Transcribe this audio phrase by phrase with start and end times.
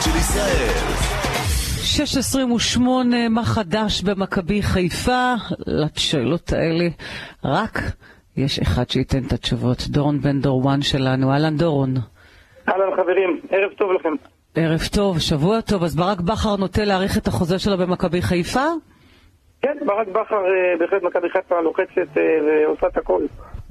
[0.00, 0.68] של ישראל.
[2.78, 2.80] 6.28,
[3.30, 5.34] מה חדש במכבי חיפה?
[5.66, 6.88] לשאלות האלה
[7.44, 7.78] רק
[8.36, 9.78] יש אחד שייתן את התשובות.
[9.88, 11.32] דורון בן דורואן שלנו.
[11.32, 11.94] אהלן דורון.
[12.68, 14.14] אהלן חברים, ערב טוב לכם.
[14.54, 15.82] ערב טוב, שבוע טוב.
[15.82, 18.66] אז ברק בכר נוטה להאריך את החוזה שלו במכבי חיפה?
[19.62, 23.22] כן, ברק בכר, אה, בהחלט מכבי חיפה לוחצת אה, ועושה את הכל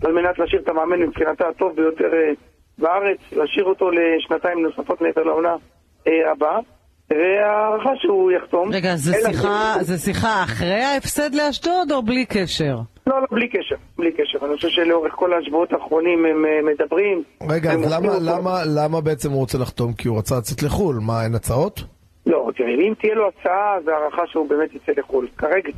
[0.06, 2.32] על מנת להשאיר את המאמן מבחינתה הטוב ביותר אה,
[2.78, 5.56] בארץ, להשאיר אותו לשנתיים נוספות מעבר לעונה
[6.08, 6.60] אה, הבאה,
[7.10, 8.70] וההערכה שהוא יחתום.
[8.74, 12.76] רגע, זה אלא- שיחה, זה שיחה אחרי ההפסד לאשדוד או בלי קשר?
[13.08, 14.46] לא, לא, בלי קשר, בלי קשר.
[14.46, 17.24] אני חושב שלאורך כל השבועות האחרונים הם אה, מדברים.
[17.50, 18.08] רגע, הם אז למה.
[18.22, 19.94] למה, למה בעצם הוא רוצה לחתום?
[19.94, 20.96] כי הוא רצה לצאת לחו"ל.
[21.02, 21.84] מה, אין הצעות?
[22.26, 25.28] לא, תראה, אם תהיה לו הצעה, אז ההערכה שהוא באמת יצא לחו"ל.
[25.38, 25.70] כרגע...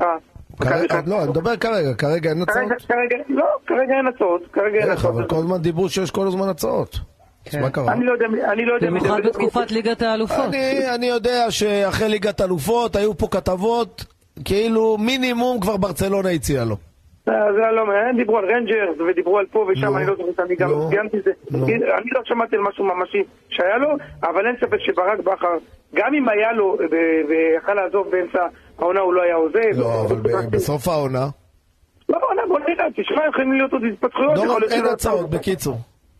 [0.61, 2.57] כרגע, לא, אני מדבר כרגע, כרגע אין הצעות.
[2.57, 5.15] כרגע, כרגע, לא, כרגע אין הצעות, כרגע אין איך, הצעות.
[5.15, 6.99] אבל כל הזמן דיברו שיש כל הזמן הצעות.
[7.45, 7.61] אז כן.
[7.61, 7.93] מה קרה?
[7.93, 8.89] אני לא יודע, אני לא יודע...
[8.89, 10.45] מי במיוחד בתקופת ליגת האלופות.
[10.49, 14.05] אני, אני יודע שאחרי ליגת אלופות היו פה כתבות,
[14.45, 16.77] כאילו מינימום כבר ברצלונה הציעה לו.
[17.29, 20.31] אה, זה לא, הם דיברו על רנג'רס ודיברו על פה ושם, לא, אני לא זוכר
[20.37, 21.31] שאני גם לא, ציינתי את זה.
[21.51, 21.65] לא.
[21.67, 23.89] אני לא שמעתי על משהו ממשי שהיה לו,
[24.23, 25.57] אבל אין ספק שברק בכר,
[25.95, 26.77] גם אם היה לו
[27.29, 28.39] ויכל לעזוב באמצע
[28.79, 29.79] העונה, הוא לא היה עוזב.
[29.79, 30.15] לא, אבל
[30.51, 31.27] בסוף העונה...
[32.09, 34.63] לא, בוא נראה, תשמע, יכולים להיות עוד התפתחויות.
[34.71, 35.77] אין הצעות, בקיצור.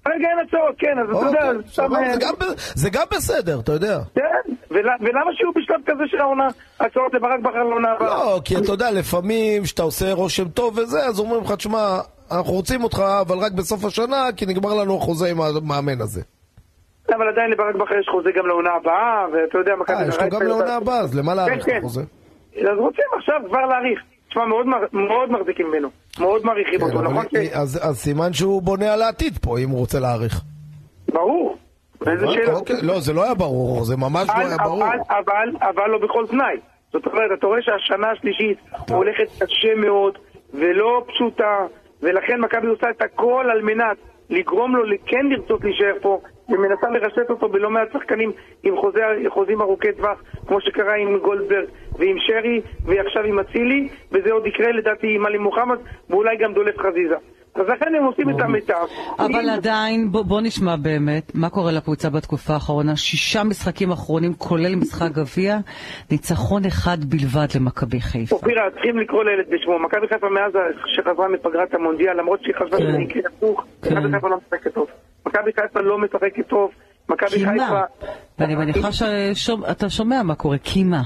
[0.07, 1.51] רגע, אין הצעות, כן, אז אתה יודע,
[1.85, 3.99] אוקיי, אה, זה גם בסדר, אתה יודע.
[4.15, 6.47] כן, ול- ולמה שיהיו בשלב כזה של העונה
[6.79, 8.07] הצעות לברק בכר לעונה הבאה?
[8.09, 11.99] לא, כי אתה יודע, לפעמים כשאתה עושה רושם טוב וזה, אז אומרים לך, תשמע,
[12.31, 16.21] אנחנו רוצים אותך, אבל רק בסוף השנה, כי נגמר לנו החוזה עם המאמן הזה.
[17.09, 20.29] אבל עדיין לברק בכר יש חוזה גם לעונה הבאה, ואתה יודע, מכבי אה, יש לו
[20.29, 21.77] גם לעונה הבאה, אז למה להאריך את כן, כן.
[21.77, 22.01] החוזה?
[22.55, 23.99] אז רוצים עכשיו כבר להאריך.
[24.29, 25.89] תשמע, מאוד, מאוד מחזיקים ממנו.
[26.19, 27.25] מאוד מעריכים כן, אותו, נכון?
[27.51, 30.41] אז סימן שהוא בונה על העתיד פה, אם הוא רוצה להאריך.
[31.13, 31.57] ברור.
[32.07, 32.53] איזה אבל- שאלה.
[32.53, 34.83] אוקיי, לא, זה לא היה ברור, זה ממש לא היה ברור.
[34.83, 36.57] אבל, אבל, אבל לא בכל תנאי.
[36.93, 38.57] זאת אומרת, אתה רואה שהשנה השלישית
[38.89, 40.17] הולכת קשה מאוד
[40.53, 41.57] ולא פשוטה,
[42.01, 43.97] ולכן מכבי עושה את הכל על מנת
[44.29, 46.19] לגרום לו כן לרצות להישאר פה,
[46.49, 48.31] ומנסה לרשת אותו בלא מעט שחקנים
[48.63, 48.99] עם חוזה,
[49.29, 51.65] חוזים ארוכי טווח, כמו שקרה עם גולדברג
[51.99, 55.77] ועם שרי, ועכשיו עם אצילי, וזה עוד יקרה לדעתי עם עלי מוחמד,
[56.09, 57.15] ואולי גם דולף חזיזה.
[57.55, 58.73] אז לכן הם עושים את המיטב.
[59.19, 62.95] אבל אם- עדיין, בוא, בוא נשמע באמת, מה קורה לקבוצה בתקופה האחרונה?
[62.95, 65.57] שישה משחקים אחרונים, כולל משחק גביע,
[66.11, 68.35] ניצחון אחד בלבד למכבי חיפה.
[68.35, 69.79] אופירה, צריכים לקרוא לילד בשמו.
[69.79, 70.51] מכבי חיפה מאז
[70.95, 73.01] שחזרה מפגרת המונדיאל, למרות שהיא חשבה כן.
[73.01, 73.97] יקרה הפוך, כן.
[73.97, 74.87] מכבי חיפה לא משחקת טוב.
[75.25, 76.71] מכבי חיפה לא משחקת טוב.
[77.09, 77.69] מכבי כי חיפה...
[77.69, 77.81] מה?
[78.39, 78.91] ואני מניחה
[79.33, 81.01] שאתה שומע מה קורה, כי מה?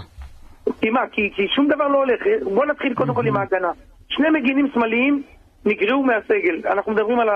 [0.82, 1.00] כי מה?
[1.12, 2.20] כי, כי שום דבר לא הולך.
[2.54, 3.72] בוא נתחיל קודם כל עם ההגנה.
[4.10, 5.24] שני מגינים שמאליים
[5.66, 6.62] נגרעו מהסגל.
[6.66, 7.30] אנחנו מדברים על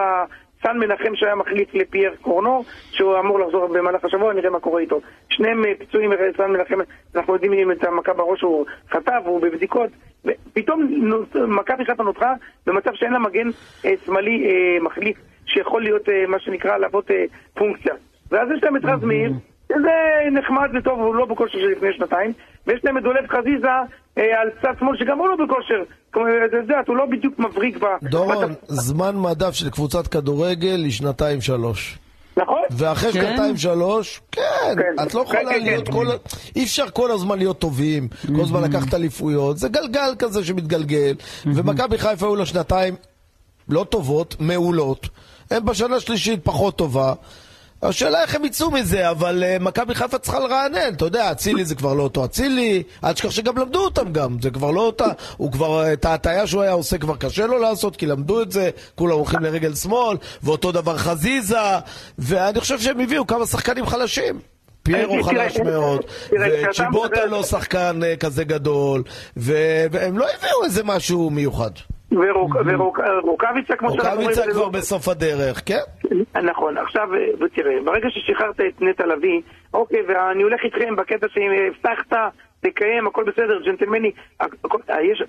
[0.64, 5.02] סן מנחם שהיה מחליף לפייר קורנו, שהוא אמור לחזור במהלך השבוע, נראה מה קורה איתו.
[5.30, 6.80] שניהם אה, פצועים, סן מנחם,
[7.16, 9.90] אנחנו יודעים אם את המכה בראש הוא חטף, הוא בבדיקות.
[10.26, 12.34] ופתאום נו- מכבי חיפה נותרה
[12.68, 13.48] במצב שאין לה מגן
[13.86, 17.12] אה, שמאלי אה, מחליף, שיכול להיות מה שנקרא להוות
[17.54, 17.94] פונקציה.
[18.32, 19.32] ואז יש להם את רז מאיר,
[19.76, 19.92] שזה
[20.40, 22.34] נחמד וטוב, הוא לא בכושר של לפני שנתיים,
[22.68, 23.68] ויש להם את דולב חזיזה
[24.18, 25.82] אה, על צד שמאל, שגם הוא לא בכושר.
[26.14, 27.86] כלומר, אתה יודע, הוא לא בדיוק מבריק ב...
[28.04, 31.98] דורון, בת- זמן מדף של קבוצת כדורגל היא שנתיים שלוש.
[32.38, 32.62] נכון?
[32.72, 33.22] ואחרי כן?
[33.22, 34.42] שנתיים שלוש, כן,
[34.78, 35.04] כן.
[35.04, 35.94] את לא כן, יכולה כן, להיות כן.
[35.94, 36.08] כל...
[36.08, 36.16] ה-
[36.56, 41.14] אי אפשר כל הזמן להיות טובים, כל הזמן לקחת אליפויות, זה גלגל כזה שמתגלגל,
[41.46, 42.96] ומכבי חיפה היו לה שנתיים
[43.70, 45.08] לא טובות, מעולות,
[45.52, 47.14] הם בשנה השלישית פחות טובה.
[47.84, 51.76] השאלה איך הם יצאו מזה, אבל uh, מכבי חיפה צריכה לרענן, אתה יודע, אצילי זה
[51.76, 55.52] כבר לא אותו אצילי, אל תשכח שגם למדו אותם גם, זה כבר לא אותה, הוא
[55.52, 59.18] כבר, את ההטעיה שהוא היה עושה כבר קשה לו לעשות, כי למדו את זה, כולם
[59.18, 61.58] הולכים לרגל שמאל, ואותו דבר חזיזה,
[62.18, 64.40] ואני חושב שהם הביאו כמה שחקנים חלשים.
[64.84, 69.04] פיירו חלש מאוד, וצ'יבוטה לא שחקן אה, כזה גדול,
[69.38, 71.72] והם לא הביאו איזה משהו מיוחד.
[72.12, 74.30] ורוקאביצה, כמו שאנחנו רואים...
[74.30, 75.80] רוקאביצה כבר לא- בסוף הדרך, כן?
[76.44, 79.42] נכון, עכשיו, אה, תראה, ברגע ששחררת את נטע לביא,
[79.74, 82.14] אוקיי, ואני הולך איתכם בקטע שהבטחת,
[82.62, 84.48] תקיים, הכל בסדר, ג'נטלמני, אה,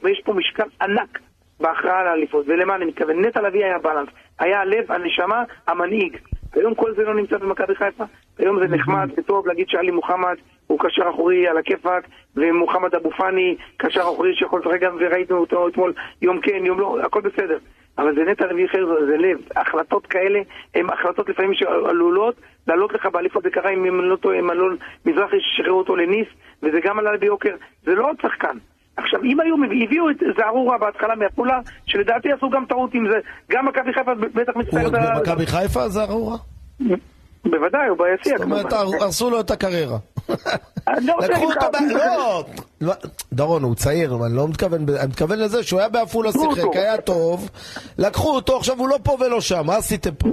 [0.04, 1.18] יש, פה משקל ענק
[1.60, 3.24] בהכרעה על האליפות, ולמה אני מתכוון?
[3.24, 4.08] נטע לביא היה בלנס,
[4.38, 6.16] היה הלב, הנשמה, המנהיג.
[6.54, 8.04] היום כל זה לא נמצא במכבי חיפה,
[8.38, 10.36] היום זה נחמד וטוב להגיד שאלי מוחמד
[10.72, 12.04] הוא קשר אחורי על הכיפאק,
[12.36, 15.92] ומוחמד אבו פאני קשר אחורי שיכול לשחק גם, וראינו אותו אתמול
[16.22, 17.58] יום כן, יום לא, הכל בסדר.
[17.98, 19.38] אבל זה נטע לביא אחר, זה- לב.
[19.56, 20.40] החלטות כאלה
[20.74, 22.34] הן החלטות לפעמים שעלולות
[22.68, 24.76] לעלות לך באליפות, זה קרה אם אני לא טועה, עם אלון
[25.06, 26.26] מזרחי ששחרר אותו לניס,
[26.62, 27.54] וזה גם עלה ביוקר.
[27.84, 28.56] זה לא עוד שחקן.
[28.96, 29.54] עכשיו, אם היו,
[29.84, 33.18] הביאו את זערורה בהתחלה מעפולה, שלדעתי עשו גם טעות עם זה,
[33.50, 34.84] גם מכבי חיפה בטח הוא מצטערת...
[34.84, 34.94] עוד
[35.26, 36.36] במכבי חיפה זה ארורה?
[37.44, 38.96] בוודאי, הוא ביציע זאת אומרת, כמובן.
[39.00, 39.98] הרסו לו את הקריירה.
[41.06, 42.44] לא לקחו אותו, ב- לא,
[42.80, 42.92] לא,
[43.32, 46.76] דורון, הוא צעיר, אני לא מתכוון, אני מתכוון לזה שהוא היה בעפולה שיחק.
[46.76, 47.50] היה טוב,
[47.98, 50.28] לקחו אותו, עכשיו הוא לא פה ולא שם, מה עשיתם פה?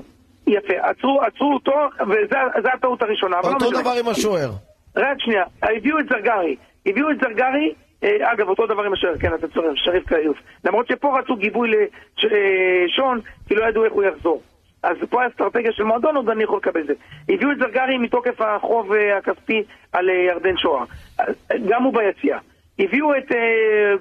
[0.48, 1.72] יפה, עצרו, עצרו אותו,
[2.02, 3.38] וזו הטעות הראשונה.
[3.44, 3.72] לא אותו.
[3.72, 4.52] דבר עם השוער.
[4.96, 6.56] רק שנייה, הביאו את זרגרי,
[6.86, 7.74] הביאו את זרגרי,
[8.04, 10.38] אה, אגב, אותו דבר עם השוער, כן, אתה צורף, שריף כיוף.
[10.66, 11.70] למרות שפה רצו גיבוי
[12.18, 14.42] לשון, כי לא ידעו איך הוא יחזור.
[14.84, 16.94] אז פה האסטרטגיה של מועדון, עוד אני יכול לקבל את זה.
[17.30, 20.84] הביאו את זרגרי מתוקף החוב אה, הכספי על אה, ירדן שואה.
[21.20, 21.26] אה,
[21.70, 22.38] גם הוא ביציע.
[22.80, 23.26] הביאו את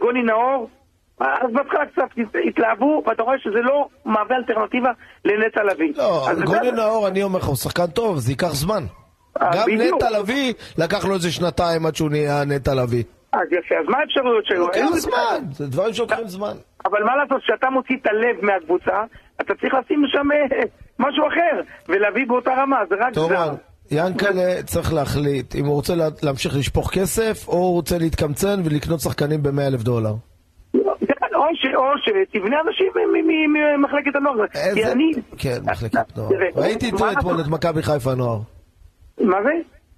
[0.00, 0.69] גוני נאור,
[1.20, 2.02] אז בהתחלה קצת
[2.48, 4.90] התלהבו, ואתה רואה שזה לא מהווה אלטרנטיבה
[5.25, 5.92] לנטע לביא.
[5.96, 8.82] לא, זה- נאור, אני אומר לך, הוא שחקן טוב, זה ייקח זמן.
[9.38, 9.69] גם.
[9.69, 13.04] נטע לביא, לקח לו איזה שנתיים עד שהוא נהיה נטע לביא.
[13.32, 14.58] אז יפה, אז מה האפשרויות שלו?
[14.66, 16.54] לוקח זמן, זה דברים שלוקחים זמן.
[16.84, 19.02] אבל מה לעשות, כשאתה מוציא את הלב מהקבוצה,
[19.40, 20.58] אתה צריך לשים שם אה,
[20.99, 23.55] משהו אחר, ולהביא באותה רמה, זה רק זר.
[23.90, 29.00] ינקלה צריך להחליט אם הוא רוצה לה- להמשיך לשפוך כסף, או הוא רוצה להתקמצן ולקנות
[29.00, 30.14] שחקנים ב-100 אלף דולר.
[31.35, 32.87] או ש- או שתבנה אנשים
[33.79, 34.37] ממחלקת הנוער.
[34.55, 34.93] איזה...
[35.38, 36.29] כן, מחלקת נוער.
[36.29, 37.40] תראה, ראיתי אתמול?
[37.40, 38.38] את מכבי חיפה נוער.
[39.20, 39.50] מה זה?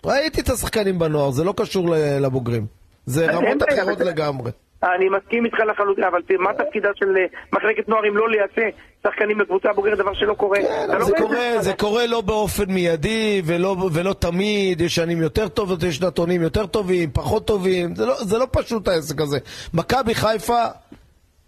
[0.06, 2.66] ראיתי את השחקנים בנוער, זה לא קשור לבוגרים.
[3.06, 4.50] זה רמות אחרות לגמרי.
[4.82, 9.40] אני מסכים איתך לחלוטין, אבל מה תפקידה של אה, מחלקת נוער אם לא לייצא שחקנים
[9.40, 10.58] לקבוצה בוגרת, דבר שלא קורה?
[10.58, 16.00] כן, זה קורה, זה קורה לא באופן מיידי ולא, תמיד, יש שנים יותר טובות, יש
[16.00, 19.38] נתונים יותר טובים, פחות טובים, זה לא, זה לא פשוט העסק הזה.
[19.74, 20.64] מכבי חיפה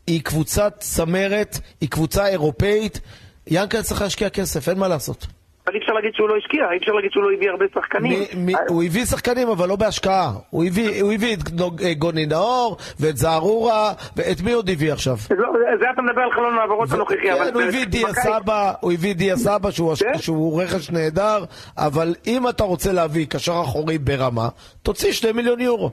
[0.07, 3.01] היא קבוצת צמרת, היא קבוצה אירופאית,
[3.47, 5.27] ינקל צריך להשקיע כסף, אין מה לעשות.
[5.67, 8.19] אבל אי אפשר להגיד שהוא לא השקיע, אי אפשר להגיד שהוא לא הביא הרבה שחקנים.
[8.21, 10.33] מי- מי- הוא הביא שחקנים, אבל לא בהשקעה.
[10.51, 11.39] הוא הביא, הוא הביא את
[11.85, 15.17] אה, גוני נאור, ואת זערורה, ואת מי עוד הביא עכשיו?
[15.17, 17.17] זה לא- זה אתה מדבר על חלון העברות הנוכחי.
[17.23, 20.19] כן, הוא הביא דיה סבא, הוא הביא דיה סבא שהוא, כן.
[20.19, 21.45] שהוא רכש נהדר,
[21.79, 24.49] אבל אם אתה רוצה להביא קשר אחורי ברמה,
[24.83, 25.91] תוציא שני מיליון יורו.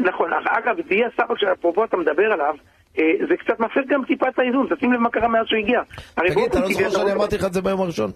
[0.00, 2.54] נכון, אגב, דיה סבא, כשאפרופו אתה מדבר עליו,
[2.98, 5.80] אה, זה קצת מפר גם טיפה את האיזון, תשים לב מה קרה מאז שהוא הגיע.
[6.14, 8.10] תגיד, אתה לא זוכר שאני אתה- אמרתי לך את זה ביום הראשון?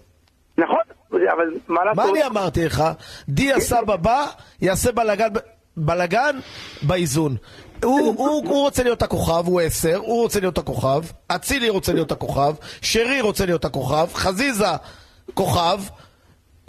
[0.59, 0.79] נכון,
[1.11, 2.05] אבל מה לעשות?
[2.05, 2.83] מה אני אמרתי לך?
[3.29, 4.27] דיה סבא בא,
[4.61, 5.27] יעשה בלאגן,
[5.77, 6.39] בלאגן
[6.81, 7.35] באיזון.
[7.83, 12.11] הוא, הוא, הוא רוצה להיות הכוכב, הוא עשר, הוא רוצה להיות הכוכב, אצילי רוצה להיות
[12.11, 14.65] הכוכב, שרי רוצה להיות הכוכב, חזיזה
[15.33, 15.79] כוכב,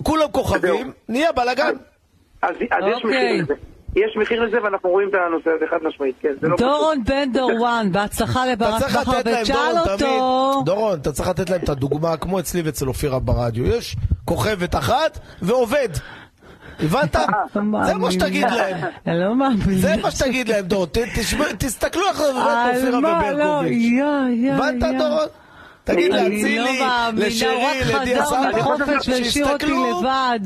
[0.03, 1.75] כולם כוכבים, נהיה בלאגן.
[2.43, 3.43] אז אז יש אוקיי.
[3.43, 3.70] מחיר לזה.
[3.97, 6.29] יש מחיר לזה ואנחנו רואים את הנושא הזה חד משמעית, כן.
[6.41, 6.67] זה לא פשוט.
[6.69, 9.97] דורון בן דורואן, בהצלחה לברק בכר, ותשאל דורון, אותו.
[9.97, 14.75] תמיד, דורון, אתה צריך לתת להם את הדוגמה, כמו אצלי ואצל אופירה ברדיו, יש כוכבת
[14.77, 15.89] אחת ועובד.
[16.81, 17.17] הבנת?
[17.85, 18.77] זה מה שתגיד להם.
[19.07, 19.79] אני לא מאמין.
[19.79, 20.65] זה מה שתגיד להם,
[21.15, 22.43] תשמע- תסתכלו איך זה עובד
[22.75, 23.33] אופירה מה?
[23.33, 23.83] לא, וברקוביץ'.
[23.83, 24.83] יא, הבנת.
[24.99, 25.27] דורון?
[25.85, 29.09] תגיד לאצילי, לא לשרי, לדיה סבא,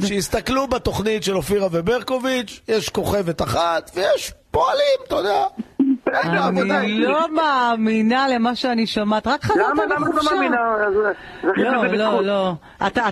[0.06, 5.44] שיסתכלו- בתוכנית של אופירה וברקוביץ', יש כוכבת אחת ויש פועלים, אתה יודע.
[6.24, 10.34] אני לא מאמינה למה שאני שומעת, רק חזרת למה למה אתה לא בחופשה.
[10.34, 10.56] מאמינה?
[11.42, 12.22] לא, לא.
[12.22, 12.52] לא.
[12.86, 13.02] אתה,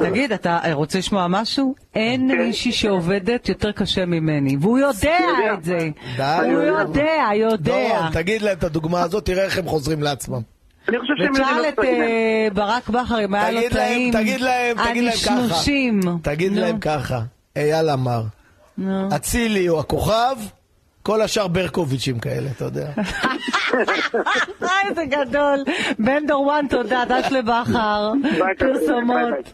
[0.00, 1.74] תגיד, אתה רוצה לשמוע משהו?
[1.94, 2.38] אין כן.
[2.38, 5.18] מישהי שעובדת יותר קשה ממני, והוא יודע.
[5.54, 5.88] את זה.
[6.18, 7.56] הוא יודע, יודע.
[7.56, 10.51] דורון, תגיד להם את הדוגמה הזאת, תראה איך הם חוזרים לעצמם.
[10.88, 11.90] אני חושב שהם יודעים ותשאל לעשות את את זה.
[11.90, 14.12] אה, ברק בכר אם היה לו תגיד להם, טעים.
[14.12, 15.32] תגיד להם, תגיד להם ככה.
[15.32, 16.00] הנשנושים.
[16.22, 17.20] תגיד להם ככה.
[17.56, 18.22] אייל אמר.
[19.16, 20.36] אצילי הוא הכוכב,
[21.02, 22.90] כל השאר ברקוביצ'ים כאלה, אתה יודע.
[24.88, 25.64] איזה גדול.
[25.98, 28.12] בן דורואן, תודה, דש לבכר.
[28.58, 29.52] פרסומות.